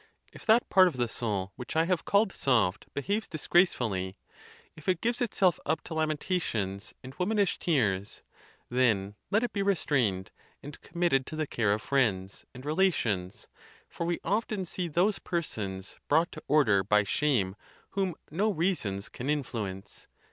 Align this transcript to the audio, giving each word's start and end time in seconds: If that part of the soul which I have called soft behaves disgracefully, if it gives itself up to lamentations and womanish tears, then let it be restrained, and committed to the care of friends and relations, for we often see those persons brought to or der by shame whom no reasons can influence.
If 0.33 0.47
that 0.47 0.67
part 0.67 0.87
of 0.87 0.97
the 0.97 1.07
soul 1.07 1.53
which 1.57 1.75
I 1.75 1.85
have 1.85 2.05
called 2.05 2.31
soft 2.31 2.91
behaves 2.95 3.27
disgracefully, 3.27 4.15
if 4.75 4.89
it 4.89 4.99
gives 4.99 5.21
itself 5.21 5.59
up 5.63 5.83
to 5.83 5.93
lamentations 5.93 6.95
and 7.03 7.13
womanish 7.19 7.59
tears, 7.59 8.23
then 8.67 9.13
let 9.29 9.43
it 9.43 9.53
be 9.53 9.61
restrained, 9.61 10.31
and 10.63 10.81
committed 10.81 11.27
to 11.27 11.35
the 11.35 11.45
care 11.45 11.71
of 11.71 11.83
friends 11.83 12.45
and 12.51 12.65
relations, 12.65 13.47
for 13.87 14.07
we 14.07 14.17
often 14.23 14.65
see 14.65 14.87
those 14.87 15.19
persons 15.19 15.97
brought 16.07 16.31
to 16.31 16.41
or 16.47 16.63
der 16.63 16.81
by 16.81 17.03
shame 17.03 17.55
whom 17.91 18.15
no 18.31 18.49
reasons 18.51 19.07
can 19.07 19.29
influence. 19.29 20.07